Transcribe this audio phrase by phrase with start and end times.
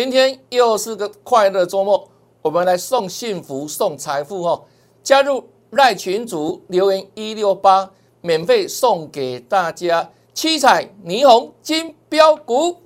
[0.00, 2.08] 今天又是个快乐周末，
[2.40, 4.62] 我们来送幸福、送财富哦！
[5.02, 7.90] 加入赖群主留言一六八，
[8.20, 12.76] 免费送给大家七彩霓虹金标股。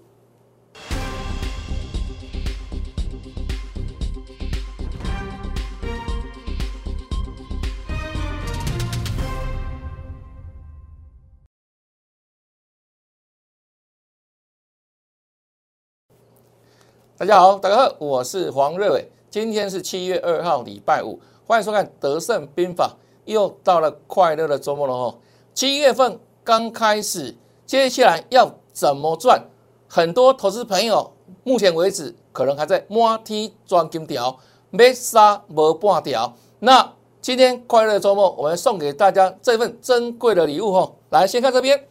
[17.23, 19.09] 大家好，大家好，我是黄瑞伟。
[19.31, 22.89] 今天是七月二号，礼拜五，欢迎收看《德胜兵法》。
[23.33, 25.15] 又到了快乐的周末了哦。
[25.55, 29.41] 七月份刚开始，接下来要怎么赚？
[29.87, 31.13] 很多投资朋友
[31.45, 34.37] 目前为止可能还在摸梯赚金条，
[34.71, 36.35] 没杀没半条。
[36.59, 40.97] 那今天快乐的周末，我们送给大家这份珍贵的礼物哦。
[41.11, 41.87] 来，先看这边，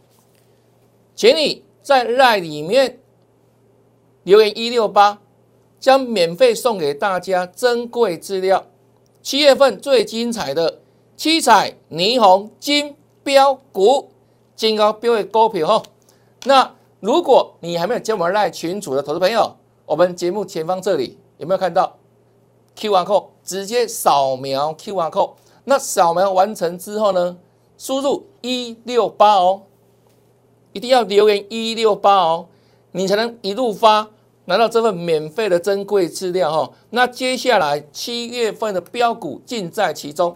[1.16, 2.98] 请你在赖里面。
[4.24, 5.20] 留言一六八，
[5.80, 8.66] 将免费送给大家珍贵资料。
[9.22, 10.80] 七月份最精彩的
[11.16, 14.10] 七彩霓虹金标股，
[14.56, 15.84] 金高标的股票哈。
[16.46, 19.56] 那如果你还没有加我们赖群主的投资朋友，
[19.86, 21.98] 我们节目前方这里有没有看到
[22.76, 23.26] Q R code？
[23.44, 25.32] 直接扫描 Q R code。
[25.64, 27.38] 那扫描完成之后呢，
[27.78, 29.64] 输入一六八哦，
[30.74, 32.48] 一定要留言一六八哦。
[32.92, 34.10] 你才能一路发
[34.46, 36.74] 拿到这份免费的珍贵资料哈。
[36.90, 40.36] 那接下来七月份的标股尽在其中，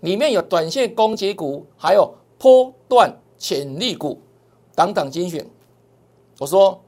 [0.00, 4.20] 里面有短线攻击股，还有波段潜力股
[4.74, 5.46] 等等精选。
[6.38, 6.82] 我说，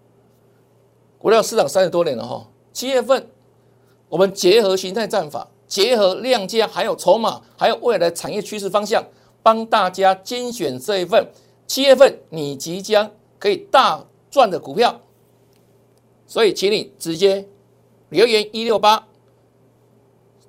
[1.19, 3.27] 股票市场三十多年了哈，七月份
[4.09, 9.03] 我们结合形态战法，结合量价，还有筹码，还有未来产业趋势方向，
[9.43, 11.27] 帮大家精选这一份
[11.67, 14.05] 七月份你即将可以大。
[14.33, 15.03] 赚的股票，
[16.27, 17.47] 所以请你直接
[18.09, 19.07] 留言一六八，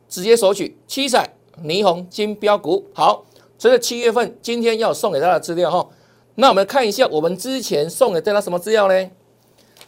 [0.08, 2.90] 直接索取七彩霓虹金标股。
[2.96, 3.26] 好，
[3.58, 5.90] 随着七月份今天要送给大家的资料哈，
[6.36, 9.12] 那我们看一下我们之前送给大家什么资料呢？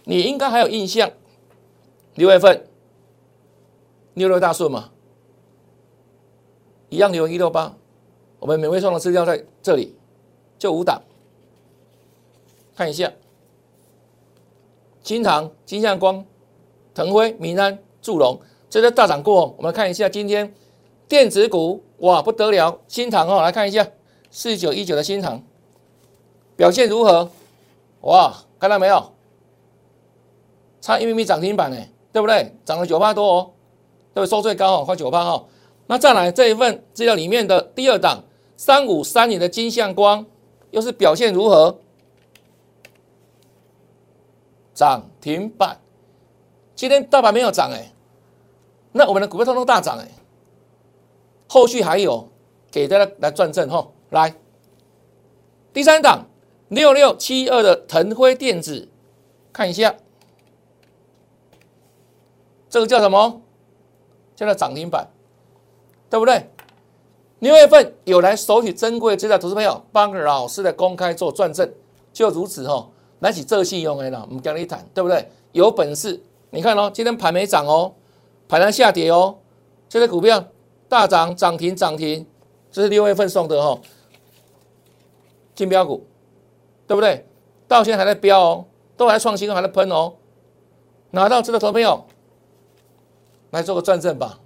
[0.03, 1.09] 你应该还有印象，
[2.15, 2.67] 六月份
[4.13, 4.91] 六六大顺嘛，
[6.89, 7.77] 一样留言一六八，
[8.39, 9.95] 我们免费送的资料在这里，
[10.59, 11.01] 就五档，
[12.75, 13.09] 看一下。
[15.05, 16.25] 金堂、金相光、
[16.95, 18.39] 腾辉、民安、祝融，
[18.71, 19.53] 这些大涨过。
[19.55, 20.51] 我们看一下今天
[21.07, 22.79] 电子股，哇，不得了！
[22.87, 23.87] 新塘哦，来看一下
[24.31, 25.43] 四九一九的新塘
[26.55, 27.29] 表现如何？
[28.01, 29.11] 哇，看到没有？
[30.81, 31.77] 差一米米涨停板呢，
[32.11, 32.55] 对不对？
[32.65, 33.51] 涨了九八多哦，
[34.15, 34.27] 对不对？
[34.27, 35.45] 收最高哦，快九八哦。
[35.85, 38.23] 那再来这一份资料里面的第二档
[38.57, 40.25] 三五三年的金相光，
[40.71, 41.77] 又是表现如何？
[44.75, 45.79] 涨停板，
[46.75, 47.93] 今天大盘没有涨哎，
[48.91, 50.11] 那我们的股票通通大涨哎，
[51.47, 52.29] 后续还有
[52.69, 54.35] 给大家来转正哈，来，
[55.71, 56.27] 第三档
[56.67, 58.89] 六六七二的腾辉电子，
[59.53, 59.95] 看一下，
[62.69, 63.41] 这个叫什么？
[64.35, 65.09] 叫做涨停板，
[66.09, 66.49] 对不对？
[67.39, 71.73] 六月份有来索取珍贵资料，投资朋友帮老师的公开做转正，
[72.11, 72.89] 就如此哈。
[73.25, 75.27] 拿起这信用 A 了，我们跟你谈，对不对？
[75.51, 76.21] 有本事，
[76.51, 77.91] 你看哦，今天盘没涨哦，
[78.47, 79.35] 盘在下跌哦，
[79.89, 80.45] 这些股票
[80.87, 82.23] 大涨涨停涨停，
[82.71, 83.81] 这是六月份送的哈，
[85.55, 86.05] 金标股，
[86.85, 87.27] 对不对？
[87.67, 88.65] 到现在还在飙哦，
[88.95, 90.13] 都还创新还在喷哦，
[91.09, 92.05] 拿到这个投朋友
[93.49, 94.39] 来做个转正吧，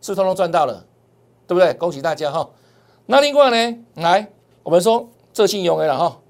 [0.00, 0.86] 是通通赚到了，
[1.48, 1.74] 对不对？
[1.74, 2.48] 恭喜大家哈。
[3.06, 4.30] 那另外呢，来
[4.62, 6.20] 我们说这信用 A 了哈，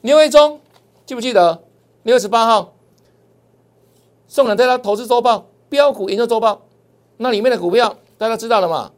[0.00, 0.60] 六月中。
[1.06, 1.62] 记不记得
[2.02, 2.74] 六月十八号
[4.26, 6.62] 送给大家投资周报、标股研究周报？
[7.18, 8.90] 那里面的股票大家知道了嘛？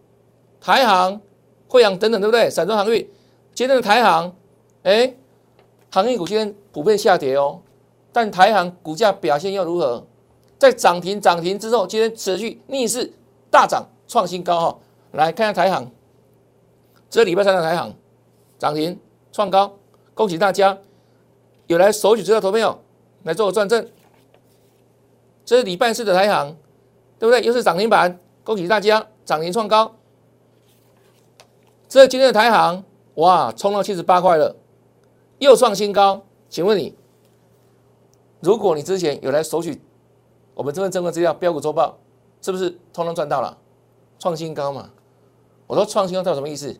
[0.61, 1.21] 台航、
[1.69, 2.49] 惠阳等等，对不对？
[2.49, 3.06] 散装航运，
[3.55, 4.33] 今天的台航，
[4.84, 5.15] 哎，
[5.91, 7.61] 航运股今天普遍下跌哦。
[8.12, 10.06] 但台航股价表现又如何？
[10.59, 13.13] 在涨停涨停之后，今天持续逆势
[13.51, 14.78] 大涨，创新高哈。
[15.13, 15.91] 来看一下台航，
[17.10, 17.92] 这礼拜三的台航
[18.59, 18.98] 涨停
[19.33, 19.77] 创高，
[20.15, 20.78] 恭喜大家！
[21.66, 22.80] 有来索取资料投票
[23.24, 23.89] 来做个转正，
[25.45, 26.57] 这是礼拜四的台行，
[27.18, 27.42] 对不对？
[27.42, 29.97] 又是涨停板，恭喜大家涨停创高。
[31.89, 32.84] 这是今天的台行，
[33.15, 34.54] 哇，冲到七十八块了，
[35.39, 36.22] 又创新高。
[36.48, 36.95] 请问你，
[38.41, 39.80] 如果你之前有来索取
[40.54, 41.98] 我们这份正规资料标股周报，
[42.41, 43.59] 是不是通通赚到了？
[44.19, 44.91] 创新高嘛？
[45.66, 46.78] 我说创新高代表什么意思？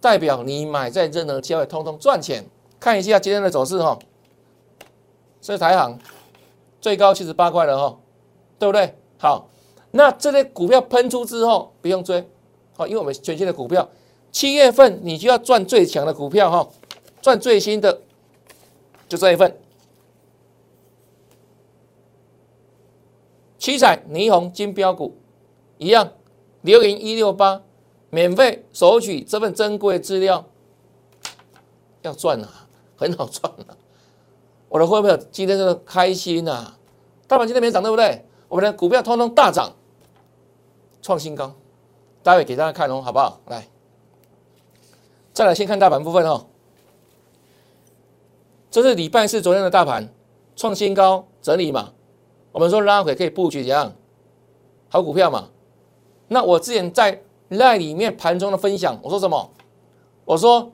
[0.00, 2.46] 代表你买在任何价位通通赚钱。
[2.80, 3.98] 看一下今天的走势哈。
[5.42, 5.98] 这是台行
[6.80, 7.98] 最高七十八块了哈，
[8.58, 8.94] 对不对？
[9.18, 9.48] 好，
[9.90, 12.24] 那这类股票喷出之后不用追，
[12.76, 13.88] 好，因为我们全新的股票，
[14.30, 16.68] 七月份你就要赚最强的股票哈，
[17.20, 18.00] 赚最新的
[19.08, 19.58] 就这一份。
[23.58, 25.16] 七彩霓虹金标股
[25.78, 26.12] 一样，
[26.62, 27.62] 留言一六八，
[28.10, 30.44] 免费索取这份珍贵资料，
[32.02, 33.76] 要赚啊，很好赚啊！
[34.72, 36.72] 我的会员今天真的开心呐，
[37.26, 38.24] 大盘今天没涨对不对？
[38.48, 39.70] 我们的股票通通大涨，
[41.02, 41.52] 创新高，
[42.22, 43.38] 待会给大家看哦，好不好？
[43.48, 43.68] 来，
[45.34, 46.46] 再来先看大盘部分哦，
[48.70, 50.08] 这是礼拜四昨天的大盘
[50.56, 51.92] 创新高整理嘛？
[52.50, 53.92] 我们说拉回可以布局怎样
[54.88, 55.50] 好股票嘛？
[56.28, 59.50] 那我之前在赖里面盘中的分享，我说什么？
[60.24, 60.72] 我说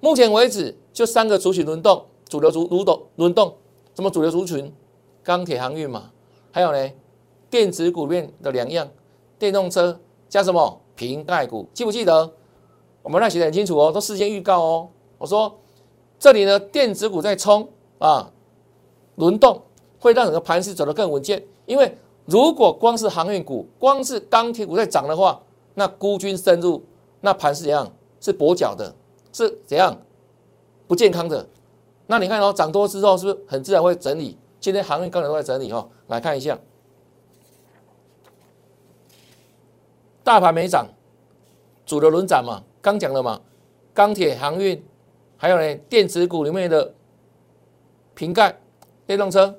[0.00, 3.54] 目前为止就三个主群轮动，主流主轮动轮动，
[3.94, 4.72] 什么主流族群？
[5.22, 6.10] 钢铁航运嘛，
[6.52, 6.90] 还有呢
[7.50, 8.88] 电子股面的两样，
[9.38, 9.98] 电动车
[10.28, 11.66] 加什么瓶盖股？
[11.74, 12.32] 记不记得？
[13.02, 14.88] 我们那写的很清楚哦，都事先预告哦。
[15.18, 15.58] 我说
[16.18, 18.30] 这里呢电子股在冲啊，
[19.16, 19.62] 轮动。
[20.00, 21.92] 会让整个盘势走得更稳健，因为
[22.24, 25.42] 如果光是航运股、光是钢铁股在涨的话，
[25.74, 26.80] 那孤军深入，
[27.20, 27.92] 那盘是怎样？
[28.20, 28.94] 是跛脚的，
[29.32, 30.00] 是怎样？
[30.86, 31.44] 不健康的。
[32.10, 34.38] 那你看哦，涨多之后是不是很自然会整理？
[34.58, 36.58] 今天航运钢铁都在整理哦，来看一下，
[40.24, 40.88] 大盘没涨，
[41.84, 43.42] 主流轮涨嘛，刚讲了嘛，
[43.92, 44.82] 钢铁、航运，
[45.36, 46.94] 还有呢电子股里面的
[48.14, 48.58] 瓶盖、
[49.06, 49.54] 电动车。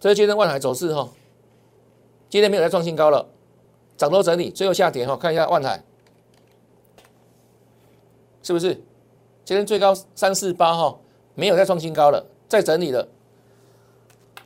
[0.00, 1.08] 这是今天万海走势哈，
[2.30, 3.28] 今天没有再创新高了，
[3.98, 5.84] 涨多整理，最后下跌哈，看一下万海
[8.42, 8.82] 是不是？
[9.44, 10.98] 今天最高三四八哈，
[11.34, 13.06] 没有再创新高了，再整理了。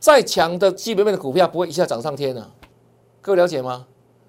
[0.01, 2.51] 再强的基本面的股票不会一下涨上天的，
[3.21, 3.87] 各位了解吗？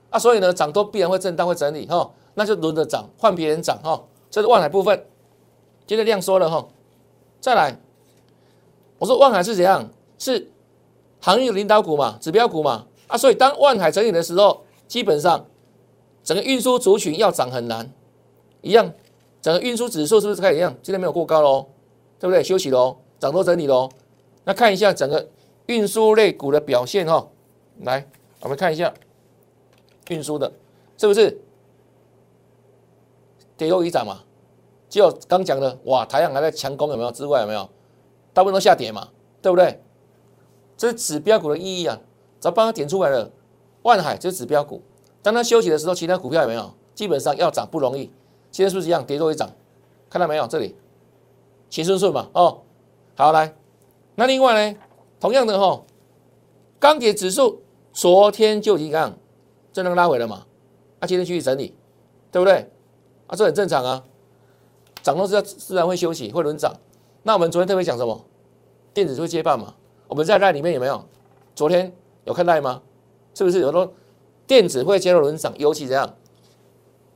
[0.09, 4.03] 啊，所以呢，涨多必然会震荡会整理哈，那就轮着涨，换别人涨哈。
[4.31, 5.05] 这是万海部分，
[5.87, 6.67] 今天量缩了哈，
[7.39, 7.79] 再来，
[8.97, 9.89] 我说万海是怎样？
[10.17, 10.51] 是。
[11.21, 15.45] 行业领导股嘛，指标股嘛，啊，所以当万海整理的时候，基本上
[16.23, 17.91] 整个运输族群要涨很难，
[18.61, 18.89] 一样，
[19.41, 20.75] 整个运输指数是不是开始一样？
[20.81, 21.67] 今天没有过高喽，
[22.19, 22.43] 对不对？
[22.43, 23.89] 休息喽，涨多整理喽。
[24.43, 25.29] 那看一下整个
[25.67, 27.27] 运输类股的表现哈，
[27.81, 28.07] 来，
[28.41, 28.93] 我们看一下
[30.09, 30.51] 运输的，
[30.97, 31.39] 是不是
[33.55, 34.23] 跌又一涨嘛？
[34.89, 37.11] 就刚讲的，哇，台阳还在强攻有没有？
[37.11, 37.69] 之外有没有？
[38.33, 39.09] 大部分都下跌嘛，
[39.41, 39.81] 对不对？
[40.75, 41.99] 这是指标股的意义啊！
[42.39, 43.29] 咱帮他点出来了，
[43.81, 44.81] 万海这是指标股。
[45.21, 46.73] 当它休息的时候，其他股票有没有？
[46.95, 48.09] 基本上要涨不容易。
[48.59, 49.05] 今天是不是一样？
[49.05, 49.49] 跌多一涨，
[50.09, 50.45] 看到没有？
[50.45, 50.75] 这里，
[51.69, 52.29] 齐顺顺嘛。
[52.33, 52.59] 哦，
[53.15, 53.55] 好来，
[54.15, 54.77] 那另外呢，
[55.17, 55.81] 同样的哈，
[56.77, 57.61] 钢铁指数
[57.93, 59.17] 昨天就已经这样
[59.71, 60.45] 正能拉回了嘛，
[60.99, 61.73] 啊，今天继续整理，
[62.33, 62.69] 对不对？
[63.27, 64.03] 啊，这很正常啊，
[65.01, 66.75] 涨多是要自然会休息，会轮涨。
[67.23, 68.25] 那我们昨天特别讲什么？
[68.93, 69.73] 电子会接棒嘛？
[70.09, 71.05] 我们在赖里面有没有？
[71.55, 71.93] 昨天
[72.25, 72.81] 有看赖吗？
[73.33, 73.93] 是不是有说
[74.45, 75.53] 电子会接入轮涨？
[75.57, 76.13] 尤其这样？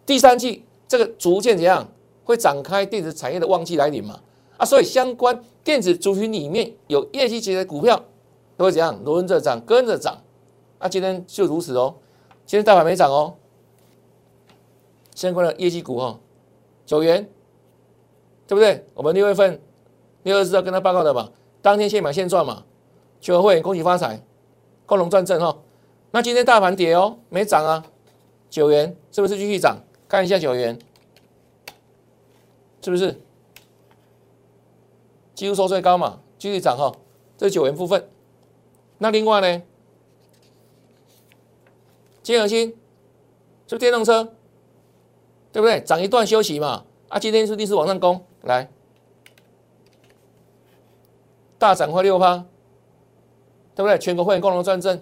[0.05, 0.63] 第三季
[0.93, 1.89] 这个逐渐怎样
[2.23, 4.19] 会展开电子产业的旺季来临嘛？
[4.57, 7.99] 啊，所以相关电子族群里面有业绩级的股票
[8.55, 10.21] 都会怎样轮着涨，跟着涨。
[10.77, 11.95] 啊，今天就如此哦。
[12.45, 13.33] 今天大盘没涨哦，
[15.15, 16.19] 相关的业绩股哦，
[16.85, 17.27] 九元，
[18.45, 18.85] 对不对？
[18.93, 19.59] 我们六月份
[20.21, 21.31] 六月四号跟他报告的嘛，
[21.63, 22.65] 当天现买现赚嘛。
[23.19, 24.23] 全会恭喜发财，
[24.85, 25.57] 共同赚正哈。
[26.11, 27.83] 那今天大盘跌哦，没涨啊，
[28.47, 29.79] 九元是不是继续涨？
[30.13, 30.77] 看一下九元，
[32.83, 33.19] 是不是
[35.33, 36.19] 几乎收最高嘛？
[36.37, 36.95] 继续涨哈，
[37.35, 38.07] 这九元部分。
[38.99, 39.63] 那另外呢，
[42.21, 42.77] 金核心
[43.65, 44.35] 是不是电动车？
[45.51, 45.81] 对不对？
[45.81, 46.85] 涨一段休息嘛。
[47.09, 48.69] 啊，今天是逆势往上攻，来
[51.57, 52.45] 大涨快六趴。
[53.73, 53.97] 对不对？
[53.97, 55.01] 全国会员共同赚正，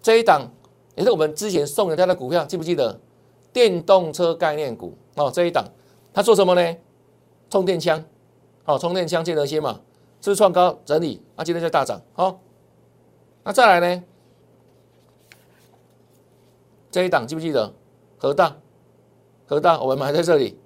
[0.00, 0.50] 这一档
[0.96, 2.98] 也是我们之前送给大家的股票，记不记得？
[3.54, 5.64] 电动车概念股哦，这一档
[6.12, 6.76] 它做什么呢？
[7.48, 8.04] 充电枪，
[8.64, 9.80] 哦，充电枪见得些嘛，
[10.20, 11.22] 是创高整理？
[11.36, 12.40] 啊，今天就大涨，好，
[13.44, 14.04] 那再来呢？
[16.90, 17.72] 这一档记不记得？
[18.18, 18.56] 核大，
[19.46, 20.58] 核大，我们还在这里，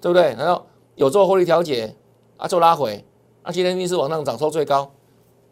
[0.00, 0.34] 对不对？
[0.34, 1.94] 然后有做获利调节，
[2.36, 3.04] 啊，做拉回，
[3.42, 4.92] 啊，今天逆势往上涨，收最高。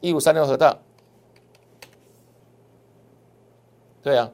[0.00, 0.78] 一五三六核大，
[4.02, 4.32] 对啊，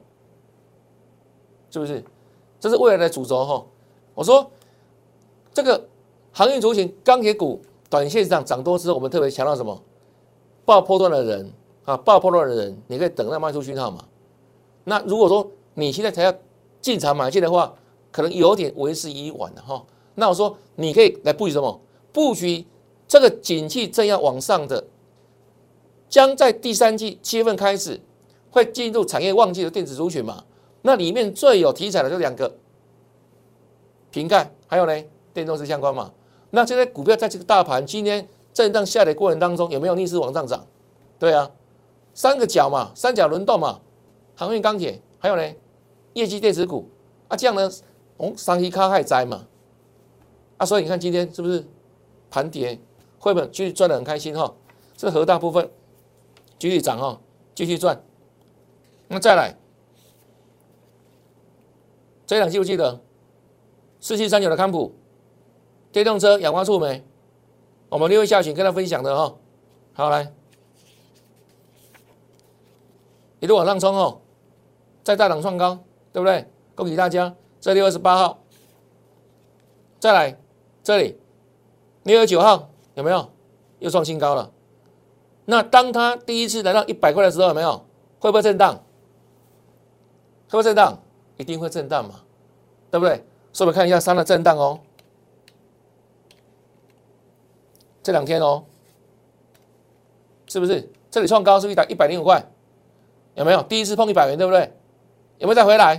[1.71, 2.03] 是不是？
[2.59, 3.65] 这是未来的主轴哈。
[4.13, 4.49] 我说
[5.53, 5.87] 这个
[6.31, 9.81] 航运族群、钢铁股，短线上涨多之后，我们特别强调什么？
[10.65, 11.51] 爆破段的人
[11.85, 14.05] 啊，爆破段的人，你可以等那卖出讯号嘛。
[14.83, 16.33] 那如果说你现在才要
[16.81, 17.73] 进场买进的话，
[18.11, 19.85] 可能有点为时已晚了哈。
[20.15, 21.79] 那我说你可以来布局什么？
[22.11, 22.65] 布局
[23.07, 24.83] 这个景气正要往上的，
[26.09, 27.99] 将在第三季七月份开始
[28.51, 30.43] 会进入产业旺季的电子族群嘛？
[30.81, 32.55] 那里面最有题材的就两个，
[34.11, 36.11] 瓶盖，还有呢电动车相关嘛？
[36.51, 40.65] 那这些股票在这个大盘今天震荡下跌过程当中，有没有逆势往上涨？
[41.19, 41.51] 对啊，
[42.13, 43.81] 三个角嘛，三角轮动嘛，
[44.35, 45.53] 航运、钢铁，还有呢
[46.13, 46.89] 业绩电子股
[47.27, 47.69] 啊，这样呢，
[48.17, 49.45] 哦，三期卡还在嘛？
[50.57, 51.65] 啊，所以你看今天是不是
[52.31, 52.79] 盘跌，
[53.19, 54.55] 会不会继续赚的很开心哈？
[54.95, 55.69] 这核大部分
[56.57, 57.19] 继续涨哈，
[57.53, 58.01] 继续赚。
[59.09, 59.55] 那再来，
[62.29, 63.01] 这一档记不记得？
[63.99, 64.93] 四七三九的康普。
[65.91, 67.03] 电动车氧化触媒，
[67.89, 69.35] 我们六月下旬跟他分享的哈，
[69.93, 70.31] 好来，
[73.39, 74.21] 一路往上冲哦，
[75.03, 75.79] 再大档创高，
[76.13, 76.45] 对不对？
[76.75, 77.33] 恭喜大家！
[77.59, 78.43] 这六月二十八号，
[79.99, 80.39] 再来
[80.83, 81.17] 这里，
[82.03, 83.31] 六月九号有没有
[83.79, 84.51] 又创新高了？
[85.45, 87.87] 那当它第一次来到一百块的时候，有没有
[88.19, 88.75] 会不会震荡？
[88.75, 91.01] 会不会震荡？
[91.39, 92.21] 一定会震荡嘛，
[92.91, 93.23] 对不对？
[93.53, 94.79] 所以我们看一下三的震荡哦。
[98.03, 98.65] 这两天哦，
[100.47, 102.45] 是不是这里创高是一打一百零五块？
[103.35, 104.71] 有没有第一次碰一百元，对不对？
[105.37, 105.95] 有没有再回来？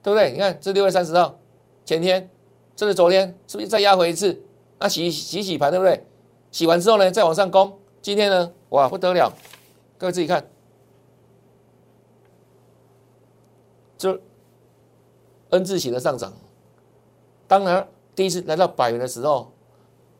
[0.00, 0.30] 对不对？
[0.30, 1.38] 你看这六月三十号，
[1.84, 2.30] 前天，
[2.76, 4.40] 这是昨天，是不是再压回一次？
[4.78, 6.06] 那洗洗洗盘，对不对？
[6.52, 7.76] 洗完之后呢，再往上攻。
[8.00, 9.32] 今天呢，哇，不得了！
[9.98, 10.48] 各位自己看，
[14.00, 14.18] 就
[15.50, 16.32] N 字形的上涨。
[17.46, 19.52] 当然，第一次来到百元的时候。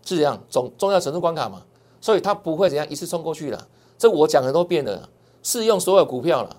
[0.02, 1.62] 是这样，总重要程度关卡嘛，
[2.00, 3.68] 所以它不会怎样一次冲过去了。
[3.98, 5.08] 这我讲很多遍了，
[5.42, 6.56] 适用所有股票了。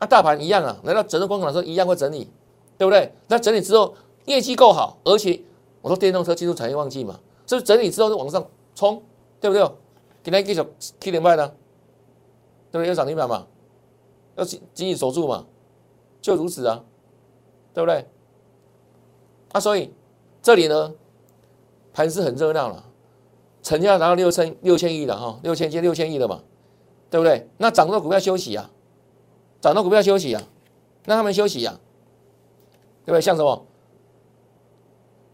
[0.00, 2.28] 那大盘一样啊，来到整数关卡的时候一样会整理，
[2.76, 3.12] 对不对？
[3.28, 5.40] 那整理之后业绩够好，而且
[5.80, 9.00] 我说电动车进入产业旺季嘛，是整理之后就往上冲，
[9.40, 9.64] 对不对？
[10.24, 10.66] 今天继续
[11.00, 11.46] 七点半呢，
[12.72, 12.88] 对不对？
[12.88, 13.46] 要涨停板嘛，
[14.34, 15.46] 要紧紧守住嘛，
[16.26, 16.82] 就如此啊，
[17.72, 18.04] 对不对？
[19.52, 19.92] 啊，所以
[20.42, 20.92] 这里呢。
[21.92, 22.84] 盘是很热闹了，
[23.62, 26.42] 成交达到六千六千亿了哈，六千接六千亿了嘛，
[27.08, 27.48] 对不对？
[27.56, 28.70] 那涨多股票休息啊，
[29.62, 30.42] 涨多股票休息啊，
[31.06, 31.80] 让他们休息呀，
[33.06, 33.20] 对不对？
[33.22, 33.64] 像什么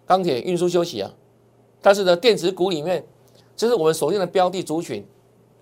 [0.07, 1.13] 钢铁运输休息啊，
[1.81, 3.05] 但是呢，电子股里面
[3.57, 5.05] 就是我们锁定的标的族群，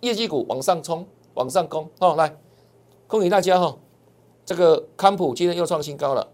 [0.01, 2.37] 业绩股往上冲，往上攻哦，来
[3.07, 3.75] 恭喜大家哈，
[4.51, 6.27] 这个康普今天又创新高了，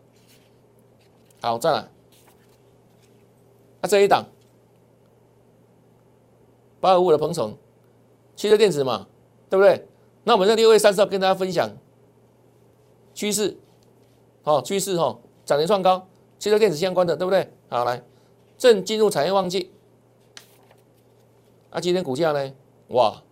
[1.42, 1.87] 好，再来，
[3.82, 4.25] 那这一档。
[6.80, 7.54] 八二五的鹏程，
[8.35, 9.06] 汽车电子嘛，
[9.50, 9.87] 对不对？
[10.25, 11.70] 那我们在六月三十号跟大家分享
[13.12, 13.58] 趋势，
[14.42, 16.08] 好趋势哈，涨停创高，
[16.38, 17.52] 汽车电子相关的，对不对？
[17.68, 18.02] 好来，
[18.56, 19.70] 正进入产业旺季，
[21.68, 22.54] 啊，今天股价呢？
[22.88, 23.23] 哇，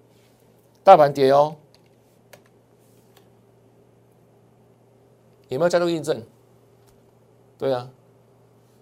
[0.82, 1.56] 大盘跌哦，
[5.48, 6.22] 有没有加入印证？
[7.58, 7.90] 对啊，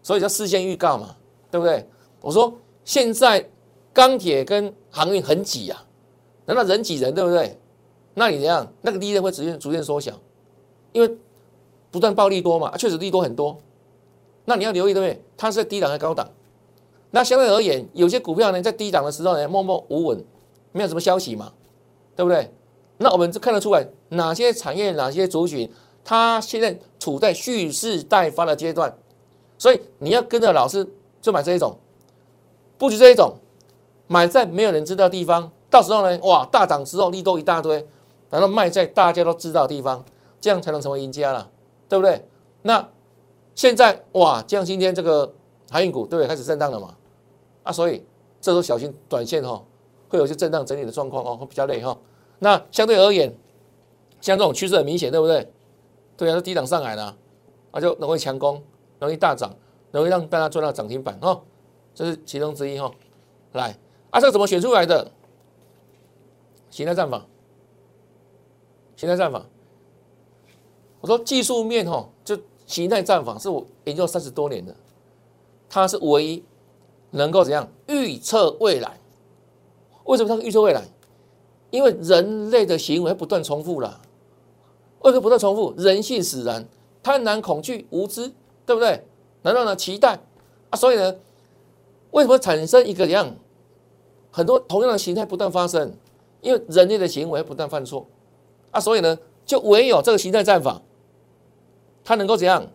[0.02, 1.16] 所以叫事先预告嘛，
[1.50, 1.86] 对不对？
[2.20, 2.52] 我说
[2.84, 3.48] 现在。
[3.94, 5.84] 钢铁跟航运很挤呀，
[6.46, 7.60] 难道人挤人对不对？
[8.14, 8.66] 那你怎样？
[8.80, 10.18] 那个利润会逐渐逐渐缩小，
[10.92, 11.18] 因为
[11.90, 13.58] 不断暴利多嘛，确实利多很多。
[14.46, 15.22] 那你要留意对不对？
[15.36, 16.26] 它是在低档还是高档？
[17.10, 20.24] 那相对而言，有些股票呢在低档的时候呢默默无闻，
[20.72, 21.52] 没有什么消息嘛，
[22.16, 22.50] 对不对？
[22.96, 25.70] 那我们就看得出来哪些产业、哪些族群，
[26.04, 28.96] 它现在处在蓄势待发的阶段，
[29.58, 30.88] 所以你要跟着老师
[31.20, 31.76] 就买这一种，
[32.78, 33.36] 布局这一种。
[34.08, 37.86] 买在没有人知道的地方，到时候呢，哇，大涨之后利多一大堆，
[38.28, 40.04] 然后卖在大家都知道的地方，
[40.38, 41.48] 这样才能成为赢家了，
[41.88, 42.22] 对不对？
[42.60, 42.86] 那
[43.54, 45.32] 现在哇，像今天这个
[45.70, 46.28] 航运股对不对？
[46.28, 46.94] 开始震荡了嘛？
[47.62, 48.04] 啊，所以
[48.38, 49.62] 这时候小心短线哈，
[50.10, 51.96] 会有些震荡整理的状况哦，会比较累哈。
[52.40, 53.34] 那相对而言，
[54.20, 55.50] 像这种趋势很明显，对不对？
[56.22, 57.16] 对啊，是低档上来了，
[57.72, 58.62] 那就容易强攻，
[59.00, 59.52] 容易大涨，
[59.90, 61.42] 容易让大家赚到涨停板哈，
[61.96, 62.88] 这是其中之一哈。
[63.54, 63.76] 来。
[64.10, 65.10] 啊，这个怎么选出来的？
[66.70, 67.26] 形态战法，
[68.94, 69.44] 形态战法。
[71.00, 72.38] 我说技术面哈，就
[72.68, 74.72] 形态战法是我研究三十多年的，
[75.68, 76.44] 它是唯一
[77.10, 79.00] 能够怎样预测未来？
[80.04, 80.84] 为什么它预测未来？
[81.70, 84.00] 因为人类的行为不断重复了，
[85.02, 85.74] 为什么不断重复？
[85.76, 86.66] 人性使然，
[87.02, 88.32] 贪婪、恐惧、无知，
[88.64, 89.04] 对不对？
[89.42, 89.74] 难道呢？
[89.74, 90.20] 期待
[90.70, 90.76] 啊？
[90.76, 91.16] 所以呢，
[92.12, 93.34] 为什么产生一个样？
[94.30, 95.92] 很多同样的形态不断发生，
[96.40, 98.06] 因为人类的行为不断犯错
[98.70, 100.80] 啊，所以呢，就唯有这个形态战法，
[102.04, 102.68] 它能够怎样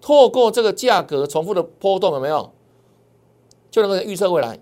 [0.00, 2.52] 透过这个价格重复的波动有没有，
[3.70, 4.58] 就能够预测未来，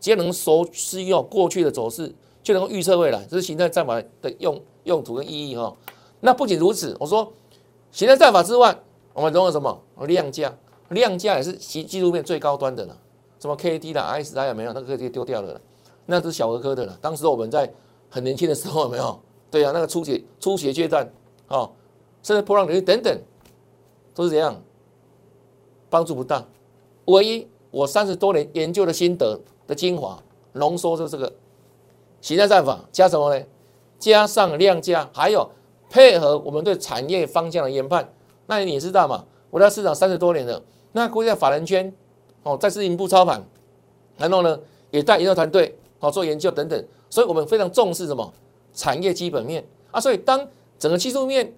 [0.00, 5.74] 只要能熟悉用过去的走势，就能够预测未来，这是形态战法的用用途跟意义哈。
[6.20, 7.32] 那不仅如此，我说
[7.90, 8.76] 形态战法之外，
[9.12, 9.80] 我们融合什么？
[10.06, 10.52] 量价，
[10.88, 12.98] 量价也是其技术面最高端的了。
[13.38, 14.72] 什么 K D 的 S I 有没有？
[14.72, 15.60] 那个可以丢掉了，
[16.06, 16.98] 那是小儿科的了。
[17.00, 17.72] 当时我们在
[18.10, 19.20] 很年轻的时候有没有？
[19.50, 21.08] 对呀，那个初学初学阶段，
[21.48, 21.70] 哦，
[22.22, 23.18] 甚至波浪理论等等，
[24.14, 24.60] 都是怎样？
[25.88, 26.44] 帮助不大。
[27.06, 30.20] 唯一我三十多年研究的心得的精华，
[30.54, 31.32] 浓缩就这个
[32.20, 33.44] 形态战法，加什么呢？
[33.98, 35.48] 加上量价，还有
[35.90, 38.12] 配合我们对产业方向的研判。
[38.46, 39.24] 那你也知道嘛？
[39.50, 40.62] 我在市场三十多年了，
[40.92, 41.92] 那估计在法人圈。
[42.42, 43.44] 哦，在市营部操盘，
[44.16, 44.56] 然后呢，
[44.92, 48.32] 也带研究团队好做研究等等，所以我们非常重视什么
[48.72, 50.00] 产业基本面啊。
[50.00, 50.46] 所以当
[50.78, 51.52] 整个技术面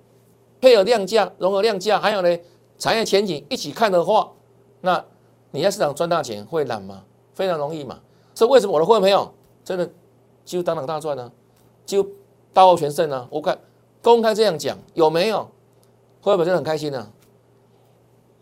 [0.62, 2.38] 配合量价、融合量价，还有呢
[2.78, 4.32] 产业前景一起看的话，
[4.80, 5.04] 那
[5.50, 7.04] 你在市场赚大钱会难吗？
[7.34, 8.00] 非常容易嘛。
[8.34, 9.30] 所以为什么我的会员朋友
[9.62, 9.86] 真的
[10.46, 11.30] 几乎当场大赚呢？
[11.84, 12.08] 几乎
[12.54, 13.28] 大获全胜呢？
[13.30, 13.58] 我看
[14.08, 15.46] 公开这样讲有没有？
[16.22, 17.12] 会员真的很开心呢。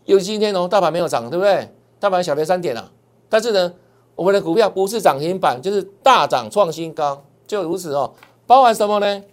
[0.05, 1.69] 尤其今天哦，大盘没有涨，对不对？
[1.99, 2.89] 大盘小跌三点了，
[3.27, 3.73] 但是呢，
[4.15, 8.13] 我们的股票不是涨停板就是大涨创新高，就如此哦。
[8.45, 9.23] 包含什么呢？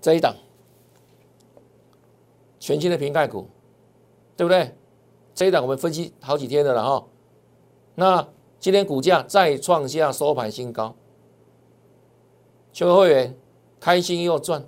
[0.00, 0.36] 这一档
[2.60, 3.48] 全新的瓶盖股，
[4.36, 4.72] 对不对？
[5.34, 7.04] 这一档我们分析好几天的了哈。
[7.96, 8.28] 那
[8.60, 10.94] 今天股价再创下收盘新高，
[12.72, 13.36] 全国会员
[13.82, 14.64] 开心又赚。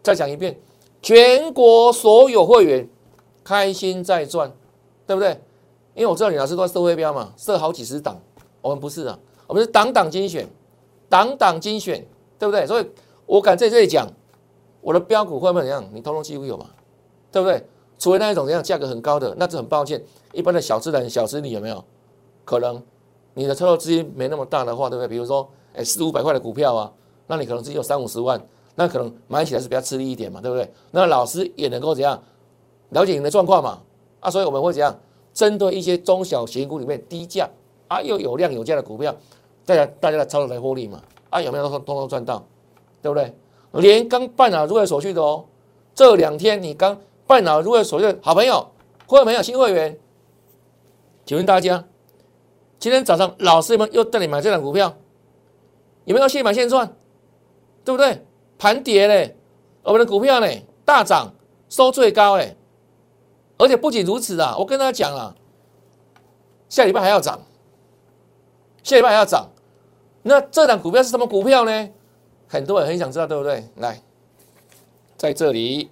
[0.00, 0.56] 再讲一遍，
[1.02, 2.88] 全国所有会员。
[3.42, 4.52] 开心再赚，
[5.06, 5.30] 对不对？
[5.94, 8.20] 因为我知道李老师都在设会标嘛，设好几十档，
[8.60, 10.46] 我们不是啊，我们是档档精选，
[11.08, 12.06] 档档精选，
[12.38, 12.64] 对不对？
[12.64, 12.86] 所以
[13.26, 14.06] 我敢在这里讲，
[14.82, 15.84] 我的标股会不会怎样？
[15.92, 16.66] 你通通几乎有嘛，
[17.32, 17.66] 对不对？
[17.98, 20.00] 除非那一种怎样价格很高的，那就很抱歉，
[20.32, 21.82] 一般的小资人、小资女有没有
[22.44, 22.80] 可能？
[23.34, 25.08] 你的操作资金没那么大的话，对不对？
[25.08, 26.92] 比如说，哎，四五百块的股票啊，
[27.30, 30.68] 那你可能只有三五十万，那可能买起来是比较吃力一点嘛，对不对？
[30.90, 32.20] 那老师也能够怎样？
[32.88, 33.80] 了解你的状况嘛？
[34.18, 34.98] 啊，所以我们会怎样？
[35.32, 37.48] 针对一些中小型股里面低价
[37.86, 39.14] 啊又有量有价的股票，
[39.64, 41.00] 大家大家的操作来获利嘛？
[41.30, 42.44] 啊，有没有通通通赚到？
[43.00, 43.32] 对不对？
[43.74, 45.44] 连刚办好入会手续的哦，
[45.94, 48.66] 这两天你刚办好入会手续的好朋友，
[49.06, 49.96] 会朋友新会员，
[51.24, 51.84] 请问大家，
[52.80, 54.96] 今天早上老师们又带你买这档股票，
[56.06, 56.92] 有没有现买现赚？
[57.96, 58.24] 对不对？
[58.58, 59.36] 盘跌嘞，
[59.82, 60.46] 我们的股票呢
[60.84, 61.34] 大涨，
[61.68, 62.56] 收最高哎。
[63.58, 65.34] 而且不仅如此啊，我跟大家讲啊，
[66.68, 67.40] 下礼拜还要涨，
[68.82, 69.50] 下礼拜还要涨。
[70.22, 71.90] 那这档股票是什么股票呢？
[72.48, 73.68] 很多人很想知道，对不对？
[73.76, 74.02] 来，
[75.16, 75.90] 在这里，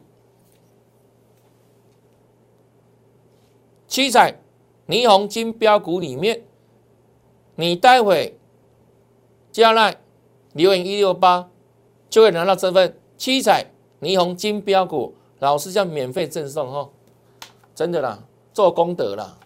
[3.87, 4.41] 七彩
[4.87, 6.43] 霓虹金标股里面，
[7.55, 8.39] 你待会
[9.53, 10.01] 加来
[10.53, 11.49] 留言一六八，
[12.11, 16.91] 就会拿到这份七彩霓虹金标股，老师将免费赠送哦。
[17.75, 18.19] 真的啦，
[18.53, 19.39] 做功德啦，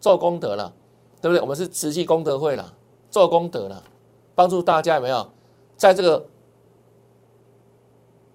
[0.00, 0.72] 做功德啦，
[1.20, 1.40] 对不对？
[1.40, 2.72] 我们是慈济功德会啦，
[3.10, 3.82] 做功德啦，
[4.34, 5.30] 帮助大家有没有？
[5.76, 6.26] 在这个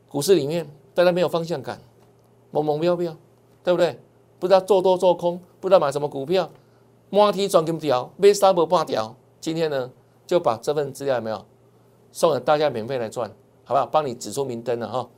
[0.08, 1.82] 股市里面，大家没有方向感，
[2.54, 3.16] 懵懵飘飘，
[3.64, 4.00] 对不对？
[4.40, 6.50] 不知道做多做空，不知道买什么股票，
[7.10, 9.16] 满天赚金条，买三不半条。
[9.40, 9.92] 今天呢，
[10.26, 11.46] 就把这份资料有没有
[12.12, 13.32] 送给大家免费来赚，
[13.72, 13.86] 好不好？
[13.86, 15.10] 帮你指出明灯了哈。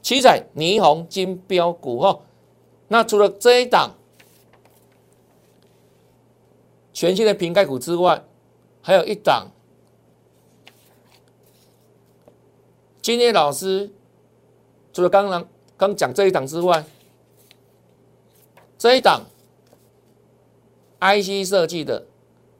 [0.00, 2.20] 七彩霓虹金标股哈。
[2.86, 3.96] 那除了这一档
[6.92, 8.24] 全新的瓶盖股之外，
[8.80, 9.50] 还有一档。
[13.02, 13.90] 今天老师
[14.92, 16.84] 除了刚刚刚讲这一档之外，
[18.78, 19.22] 这一档
[21.00, 22.06] IC 设计的，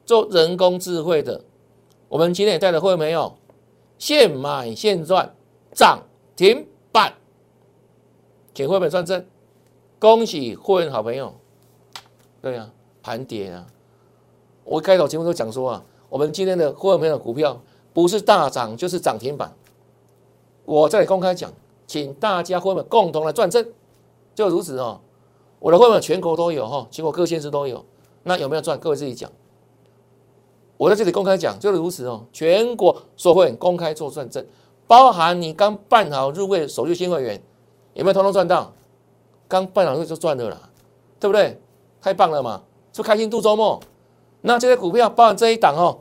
[0.05, 1.45] 做人工智慧的，
[2.09, 3.37] 我们今天也带了会没有？
[4.01, 5.31] 现买现赚，
[5.75, 5.99] 涨
[6.35, 7.13] 停板，
[8.51, 9.23] 请会不会算正？
[9.99, 11.35] 恭喜会员好朋友，
[12.41, 12.67] 对呀，
[13.03, 13.67] 盘跌啊！
[14.63, 17.61] 我开头节目都讲说啊，我们今天的会员朋友股票
[17.93, 19.53] 不是大涨就是涨停板。
[20.65, 21.53] 我这里公开讲，
[21.85, 23.63] 请大家会员共同来赚正，
[24.33, 24.99] 就如此哦。
[25.59, 27.85] 我的会员全国都有哈，全国各县市都有。
[28.23, 28.79] 那有没有赚？
[28.79, 29.31] 各位自己讲。
[30.81, 32.25] 我在这里公开讲，就是如此哦。
[32.33, 34.43] 全国所会公开做算正，
[34.87, 37.39] 包含你刚办好入会手续新会员，
[37.93, 38.73] 有没有通通赚到？
[39.47, 40.69] 刚办完会就赚了啦，
[41.19, 41.61] 对不对？
[42.01, 43.79] 太棒了嘛，就开心度周末。
[44.41, 45.99] 那这些股票包含这一档哦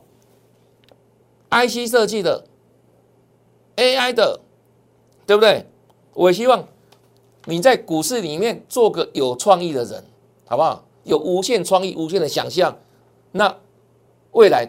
[1.50, 2.46] ，IC 设计的、
[3.76, 4.40] AI 的，
[5.26, 5.66] 对不对？
[6.14, 6.66] 我希望
[7.44, 10.02] 你在股市里面做个有创意的人，
[10.46, 10.86] 好不好？
[11.04, 12.78] 有无限创意、无限的想象，
[13.32, 13.54] 那
[14.32, 14.68] 未来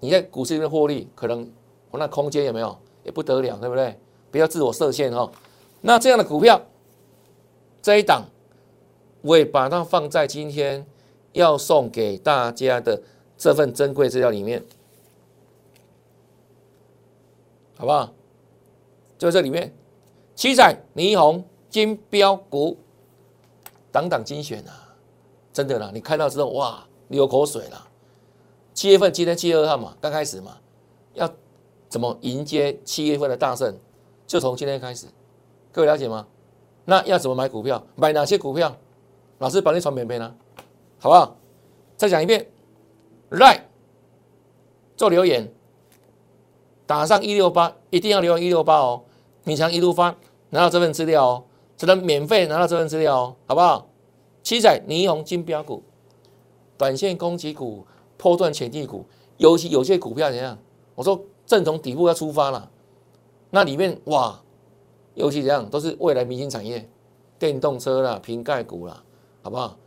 [0.00, 1.50] 你在股市里面获利，可能
[1.90, 3.98] 我那空间有没有也不得了，对不对？
[4.30, 5.30] 不要自我设限哦。
[5.80, 6.60] 那这样的股票，
[7.80, 8.24] 这一档，
[9.22, 10.86] 我也把它放在今天
[11.32, 13.02] 要送给大家的
[13.36, 14.62] 这份珍贵资料里面，
[17.76, 18.12] 好不好？
[19.16, 19.74] 就在这里面，
[20.34, 22.76] 七彩霓虹金标股，
[23.90, 24.94] 档档精选啊！
[25.52, 27.87] 真的啦，你看到之后哇，流口水了。
[28.78, 30.56] 七月份今天七月二号嘛，刚开始嘛，
[31.14, 31.28] 要
[31.88, 33.76] 怎么迎接七月份的大胜？
[34.24, 35.08] 就从今天开始，
[35.72, 36.28] 各位了解吗？
[36.84, 37.84] 那要怎么买股票？
[37.96, 38.76] 买哪些股票？
[39.38, 40.32] 老师帮你传免费呢，
[41.00, 41.36] 好不好？
[41.96, 42.46] 再讲一遍
[43.30, 43.62] ，right，
[44.96, 45.52] 做留言，
[46.86, 49.02] 打上一六八，一定要留言一六八哦。
[49.44, 50.14] 勉强一路发
[50.50, 51.44] 拿到这份资料哦，
[51.76, 53.88] 只能免费拿到这份资料哦，好不好？
[54.44, 55.82] 七彩霓虹金标股，
[56.76, 57.84] 短线攻击股，
[58.18, 59.06] 破断潜力股，
[59.38, 60.58] 尤其有些股票怎样？
[60.94, 62.70] 我说正从底部要出发了，
[63.48, 64.38] 那里面哇，
[65.14, 66.86] 尤其怎样都是未来明星产业，
[67.38, 69.02] 电动车啦、瓶盖股啦，
[69.40, 69.78] 好不好？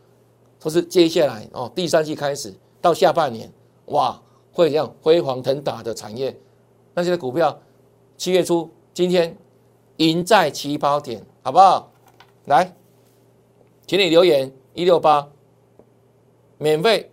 [0.60, 3.52] 都是接下来哦，第三季开始到下半年，
[3.88, 4.20] 哇，
[4.52, 6.36] 会这样辉煌腾达的产业，
[6.94, 7.60] 那些股票
[8.18, 9.38] 七月初今天
[9.98, 11.92] 赢在起跑点，好不好？
[12.46, 12.74] 来。
[13.88, 15.28] 请你留言一六八，
[16.58, 17.11] 免费，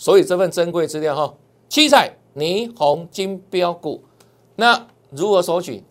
[0.00, 1.34] 所以这份珍贵资料哈，
[1.68, 4.02] 七彩霓虹金标股，
[4.56, 5.84] 那如何索取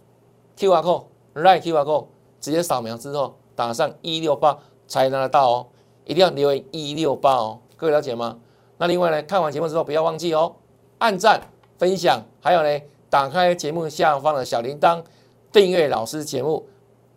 [0.57, 2.07] ？Q R code，right Q R code，
[2.41, 5.67] 直接扫描之后打上一六八才拿得到哦，
[6.05, 8.39] 一定要留言一六八哦，各位了解吗？
[8.79, 10.55] 那另外呢，看完节目之后不要忘记哦，
[10.97, 11.39] 按赞、
[11.77, 15.03] 分享，还有呢，打开节目下方的小铃铛，
[15.51, 16.67] 订阅老师节目，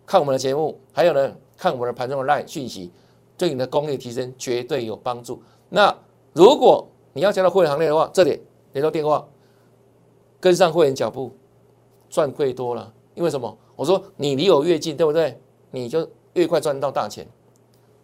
[0.04, 2.92] 看我们的节目，还有呢，看我们的盘中的 line 讯息。
[3.38, 5.42] 对你的功力提升绝对有帮助。
[5.70, 5.92] 那
[6.32, 8.40] 如果你要加入会员行列的话，这里
[8.72, 9.26] 联络电话，
[10.40, 11.32] 跟上会员脚步，
[12.08, 12.92] 赚贵多了。
[13.14, 13.58] 因为什么？
[13.76, 15.38] 我说你离我越近，对不对？
[15.70, 17.26] 你就越快赚到大钱。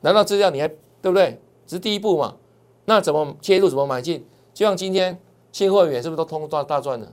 [0.00, 1.40] 难道这样你还对不对？
[1.66, 2.36] 只是第一步嘛。
[2.84, 3.68] 那怎么切入？
[3.68, 4.26] 怎么买进？
[4.52, 5.18] 就像今天
[5.50, 7.12] 新会员是不是都通大大赚了？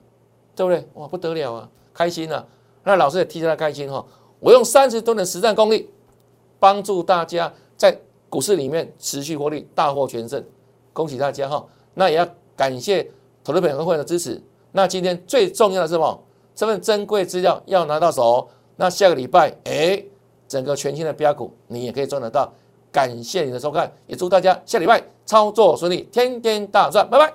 [0.56, 0.86] 对不对？
[0.96, 2.46] 哇，不得了啊，开心啊！
[2.84, 4.06] 那老师也替他开心哈。
[4.40, 5.90] 我用三十吨的实战功力，
[6.60, 8.02] 帮助大家在。
[8.28, 10.44] 股市里面持续获利，大获全胜，
[10.96, 11.62] 恭喜大家哈！
[11.96, 13.06] 那也要感谢
[13.44, 14.42] 投资本和会的支持。
[14.72, 16.24] 那今天最重要的是什么？
[16.56, 18.50] 这份珍贵资料要拿到手。
[18.78, 20.02] 那下个礼拜，哎，
[20.48, 22.50] 整个全新的标股你也可以赚得到。
[22.94, 27.34] 感谢你的收看，也祝大家下礼拜操作顺利，天天大赚，拜拜。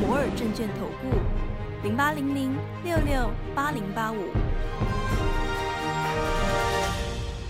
[0.00, 1.18] 摩尔证券投顾。
[1.82, 4.16] 零八零零六六八零八五。